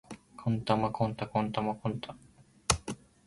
[0.03, 0.09] 児玉幹
[1.13, 2.15] 太児玉幹太